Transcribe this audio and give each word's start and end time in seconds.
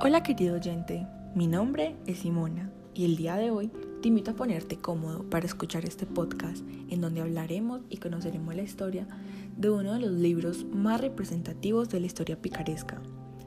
Hola 0.00 0.22
querido 0.22 0.54
oyente, 0.54 1.08
mi 1.34 1.48
nombre 1.48 1.96
es 2.06 2.20
Simona 2.20 2.70
y 2.94 3.04
el 3.04 3.16
día 3.16 3.34
de 3.34 3.50
hoy 3.50 3.68
te 4.00 4.06
invito 4.06 4.30
a 4.30 4.34
ponerte 4.34 4.76
cómodo 4.76 5.28
para 5.28 5.44
escuchar 5.44 5.84
este 5.84 6.06
podcast 6.06 6.62
en 6.88 7.00
donde 7.00 7.20
hablaremos 7.20 7.80
y 7.90 7.96
conoceremos 7.96 8.54
la 8.54 8.62
historia 8.62 9.08
de 9.56 9.70
uno 9.70 9.94
de 9.94 9.98
los 9.98 10.12
libros 10.12 10.64
más 10.72 11.00
representativos 11.00 11.88
de 11.88 11.98
la 11.98 12.06
historia 12.06 12.40
picaresca. 12.40 13.02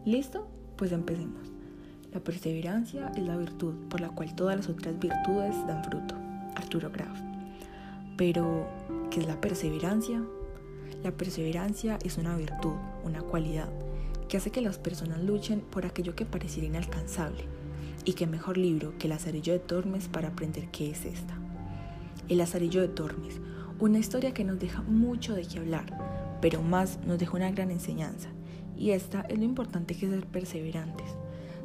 ¿Listo? 0.05 0.45
Pues 0.75 0.91
empecemos. 0.91 1.53
La 2.11 2.19
perseverancia 2.19 3.13
es 3.15 3.23
la 3.23 3.37
virtud 3.37 3.73
por 3.89 4.01
la 4.01 4.09
cual 4.09 4.35
todas 4.35 4.57
las 4.57 4.67
otras 4.67 4.99
virtudes 4.99 5.55
dan 5.67 5.85
fruto. 5.85 6.15
Arturo 6.57 6.91
Graf. 6.91 7.17
Pero, 8.17 8.67
¿qué 9.09 9.21
es 9.21 9.25
la 9.25 9.39
perseverancia? 9.39 10.21
La 11.01 11.11
perseverancia 11.11 11.97
es 12.03 12.17
una 12.17 12.35
virtud, 12.35 12.75
una 13.05 13.21
cualidad 13.21 13.69
que 14.31 14.37
hace 14.37 14.49
que 14.49 14.61
las 14.61 14.77
personas 14.77 15.21
luchen 15.21 15.59
por 15.59 15.85
aquello 15.85 16.15
que 16.15 16.25
pareciera 16.25 16.65
inalcanzable. 16.65 17.43
Y 18.05 18.13
qué 18.13 18.27
mejor 18.27 18.57
libro 18.57 18.97
que 18.97 19.07
El 19.07 19.11
Azarillo 19.11 19.51
de 19.51 19.59
Tormes 19.59 20.07
para 20.07 20.29
aprender 20.29 20.69
qué 20.71 20.89
es 20.89 21.03
esta. 21.03 21.37
El 22.29 22.39
Azarillo 22.39 22.79
de 22.79 22.87
Tormes, 22.87 23.41
una 23.77 23.99
historia 23.99 24.33
que 24.33 24.45
nos 24.45 24.57
deja 24.57 24.83
mucho 24.83 25.35
de 25.35 25.45
qué 25.45 25.59
hablar, 25.59 26.37
pero 26.41 26.61
más 26.61 26.97
nos 27.05 27.19
deja 27.19 27.35
una 27.35 27.51
gran 27.51 27.71
enseñanza. 27.71 28.29
Y 28.77 28.91
esta 28.91 29.19
es 29.27 29.37
lo 29.37 29.43
importante 29.43 29.97
que 29.97 30.07
ser 30.07 30.25
perseverantes, 30.25 31.07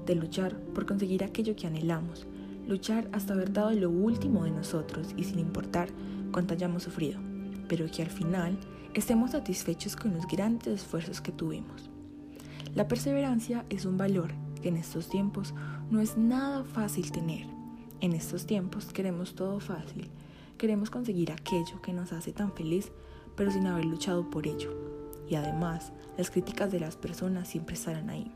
de 0.04 0.16
luchar 0.16 0.58
por 0.58 0.86
conseguir 0.86 1.22
aquello 1.22 1.54
que 1.54 1.68
anhelamos, 1.68 2.26
luchar 2.66 3.08
hasta 3.12 3.34
haber 3.34 3.52
dado 3.52 3.70
lo 3.70 3.90
último 3.90 4.42
de 4.42 4.50
nosotros 4.50 5.14
y 5.16 5.22
sin 5.22 5.38
importar 5.38 5.88
cuánto 6.32 6.54
hayamos 6.54 6.82
sufrido, 6.82 7.20
pero 7.68 7.86
que 7.88 8.02
al 8.02 8.10
final 8.10 8.58
estemos 8.92 9.30
satisfechos 9.30 9.94
con 9.94 10.14
los 10.14 10.26
grandes 10.26 10.82
esfuerzos 10.82 11.20
que 11.20 11.30
tuvimos. 11.30 11.90
La 12.76 12.88
perseverancia 12.88 13.64
es 13.70 13.86
un 13.86 13.96
valor 13.96 14.34
que 14.60 14.68
en 14.68 14.76
estos 14.76 15.08
tiempos 15.08 15.54
no 15.90 16.02
es 16.02 16.18
nada 16.18 16.62
fácil 16.62 17.10
tener. 17.10 17.46
En 18.02 18.12
estos 18.12 18.44
tiempos 18.44 18.92
queremos 18.92 19.34
todo 19.34 19.60
fácil, 19.60 20.10
queremos 20.58 20.90
conseguir 20.90 21.32
aquello 21.32 21.80
que 21.80 21.94
nos 21.94 22.12
hace 22.12 22.32
tan 22.32 22.52
feliz, 22.52 22.92
pero 23.34 23.50
sin 23.50 23.66
haber 23.66 23.86
luchado 23.86 24.28
por 24.28 24.46
ello. 24.46 24.76
Y 25.26 25.36
además, 25.36 25.94
las 26.18 26.30
críticas 26.30 26.70
de 26.70 26.80
las 26.80 26.96
personas 26.96 27.48
siempre 27.48 27.76
estarán 27.76 28.10
ahí. 28.10 28.30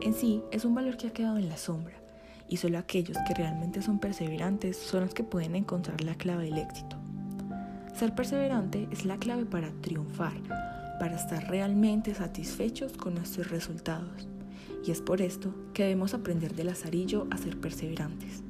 En 0.00 0.12
sí, 0.12 0.42
es 0.52 0.66
un 0.66 0.74
valor 0.74 0.98
que 0.98 1.06
ha 1.06 1.14
quedado 1.14 1.38
en 1.38 1.48
la 1.48 1.56
sombra, 1.56 1.96
y 2.50 2.58
solo 2.58 2.76
aquellos 2.76 3.16
que 3.26 3.32
realmente 3.34 3.80
son 3.80 3.98
perseverantes 3.98 4.76
son 4.76 5.04
los 5.04 5.14
que 5.14 5.24
pueden 5.24 5.56
encontrar 5.56 6.02
la 6.02 6.16
clave 6.16 6.44
del 6.44 6.58
éxito. 6.58 6.96
Ser 7.94 8.14
perseverante 8.14 8.88
es 8.90 9.06
la 9.06 9.16
clave 9.16 9.46
para 9.46 9.72
triunfar, 9.80 10.36
para 10.98 11.16
estar 11.16 11.48
realmente 11.48 12.14
satisfechos 12.14 12.92
con 12.92 13.14
nuestros 13.14 13.50
resultados. 13.50 14.28
Y 14.84 14.90
es 14.90 15.00
por 15.00 15.20
esto 15.20 15.54
que 15.74 15.84
debemos 15.84 16.14
aprender 16.14 16.54
de 16.54 16.64
Lazarillo 16.64 17.26
a 17.30 17.36
ser 17.36 17.58
perseverantes. 17.58 18.42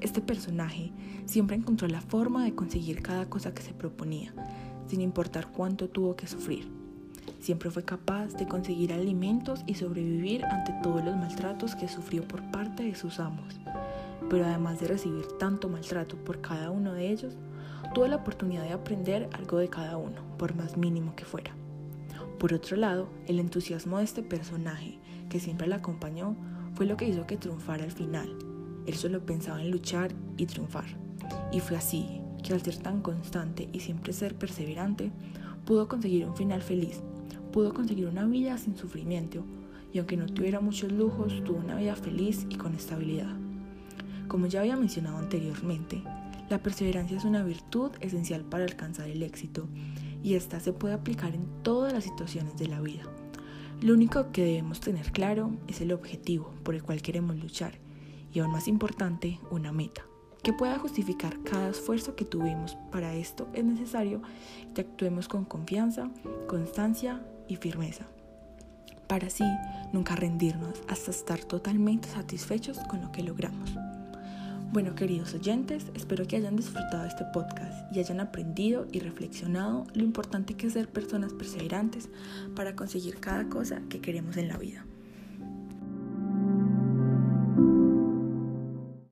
Este 0.00 0.20
personaje 0.20 0.92
siempre 1.26 1.56
encontró 1.56 1.88
la 1.88 2.00
forma 2.00 2.44
de 2.44 2.54
conseguir 2.54 3.02
cada 3.02 3.28
cosa 3.28 3.52
que 3.52 3.62
se 3.62 3.74
proponía, 3.74 4.32
sin 4.86 5.00
importar 5.00 5.48
cuánto 5.50 5.88
tuvo 5.88 6.16
que 6.16 6.26
sufrir. 6.26 6.68
Siempre 7.40 7.70
fue 7.70 7.84
capaz 7.84 8.34
de 8.34 8.46
conseguir 8.46 8.92
alimentos 8.92 9.62
y 9.66 9.74
sobrevivir 9.74 10.44
ante 10.44 10.72
todos 10.82 11.04
los 11.04 11.16
maltratos 11.16 11.74
que 11.74 11.88
sufrió 11.88 12.26
por 12.26 12.42
parte 12.50 12.84
de 12.84 12.94
sus 12.94 13.20
amos. 13.20 13.60
Pero 14.30 14.44
además 14.46 14.80
de 14.80 14.88
recibir 14.88 15.26
tanto 15.38 15.68
maltrato 15.68 16.16
por 16.16 16.40
cada 16.40 16.70
uno 16.70 16.92
de 16.94 17.10
ellos, 17.10 17.34
tuvo 17.94 18.06
la 18.06 18.16
oportunidad 18.16 18.64
de 18.64 18.72
aprender 18.72 19.28
algo 19.32 19.58
de 19.58 19.68
cada 19.68 19.96
uno, 19.96 20.20
por 20.36 20.54
más 20.54 20.76
mínimo 20.76 21.14
que 21.14 21.24
fuera. 21.24 21.54
Por 22.38 22.54
otro 22.54 22.76
lado, 22.76 23.08
el 23.26 23.40
entusiasmo 23.40 23.98
de 23.98 24.04
este 24.04 24.22
personaje, 24.22 24.98
que 25.28 25.40
siempre 25.40 25.66
la 25.66 25.76
acompañó, 25.76 26.36
fue 26.74 26.86
lo 26.86 26.96
que 26.96 27.08
hizo 27.08 27.26
que 27.26 27.36
triunfara 27.36 27.82
al 27.82 27.90
final. 27.90 28.28
Él 28.86 28.94
solo 28.94 29.26
pensaba 29.26 29.60
en 29.60 29.72
luchar 29.72 30.12
y 30.36 30.46
triunfar. 30.46 30.86
Y 31.50 31.58
fue 31.58 31.76
así 31.76 32.20
que 32.44 32.54
al 32.54 32.62
ser 32.62 32.76
tan 32.76 33.02
constante 33.02 33.68
y 33.72 33.80
siempre 33.80 34.12
ser 34.12 34.36
perseverante, 34.36 35.10
pudo 35.64 35.88
conseguir 35.88 36.26
un 36.26 36.36
final 36.36 36.62
feliz, 36.62 37.00
pudo 37.52 37.74
conseguir 37.74 38.06
una 38.06 38.24
vida 38.24 38.56
sin 38.56 38.76
sufrimiento, 38.76 39.44
y 39.92 39.98
aunque 39.98 40.16
no 40.16 40.26
tuviera 40.26 40.60
muchos 40.60 40.92
lujos, 40.92 41.42
tuvo 41.44 41.58
una 41.58 41.74
vida 41.74 41.96
feliz 41.96 42.46
y 42.48 42.54
con 42.54 42.74
estabilidad. 42.74 43.34
Como 44.28 44.46
ya 44.46 44.60
había 44.60 44.76
mencionado 44.76 45.18
anteriormente, 45.18 46.02
la 46.48 46.62
perseverancia 46.62 47.16
es 47.16 47.24
una 47.24 47.42
virtud 47.42 47.90
esencial 48.00 48.42
para 48.42 48.64
alcanzar 48.64 49.08
el 49.08 49.22
éxito 49.22 49.68
y 50.22 50.34
esta 50.34 50.60
se 50.60 50.72
puede 50.72 50.94
aplicar 50.94 51.34
en 51.34 51.46
todas 51.62 51.92
las 51.92 52.04
situaciones 52.04 52.56
de 52.56 52.68
la 52.68 52.80
vida. 52.80 53.02
Lo 53.80 53.94
único 53.94 54.32
que 54.32 54.44
debemos 54.44 54.80
tener 54.80 55.12
claro 55.12 55.52
es 55.68 55.80
el 55.80 55.92
objetivo 55.92 56.52
por 56.64 56.74
el 56.74 56.82
cual 56.82 57.02
queremos 57.02 57.36
luchar 57.36 57.78
y 58.32 58.40
aún 58.40 58.50
más 58.50 58.66
importante, 58.68 59.40
una 59.50 59.72
meta. 59.72 60.02
Que 60.42 60.52
pueda 60.52 60.78
justificar 60.78 61.42
cada 61.42 61.70
esfuerzo 61.70 62.14
que 62.14 62.24
tuvimos. 62.24 62.76
Para 62.90 63.14
esto 63.14 63.48
es 63.52 63.64
necesario 63.64 64.22
que 64.74 64.82
actuemos 64.82 65.28
con 65.28 65.44
confianza, 65.44 66.10
constancia 66.46 67.20
y 67.48 67.56
firmeza. 67.56 68.06
Para 69.08 69.26
así 69.26 69.44
nunca 69.92 70.16
rendirnos 70.16 70.80
hasta 70.88 71.10
estar 71.10 71.40
totalmente 71.40 72.08
satisfechos 72.08 72.78
con 72.88 73.02
lo 73.02 73.10
que 73.12 73.22
logramos. 73.22 73.74
Bueno, 74.70 74.94
queridos 74.94 75.32
oyentes, 75.32 75.86
espero 75.94 76.26
que 76.26 76.36
hayan 76.36 76.54
disfrutado 76.54 77.06
este 77.06 77.24
podcast 77.32 77.90
y 77.90 78.00
hayan 78.00 78.20
aprendido 78.20 78.86
y 78.92 79.00
reflexionado 79.00 79.86
lo 79.94 80.02
importante 80.02 80.54
que 80.54 80.66
es 80.66 80.74
ser 80.74 80.90
personas 80.90 81.32
perseverantes 81.32 82.10
para 82.54 82.76
conseguir 82.76 83.18
cada 83.18 83.48
cosa 83.48 83.80
que 83.88 84.02
queremos 84.02 84.36
en 84.36 84.48
la 84.48 84.58
vida. 84.58 84.84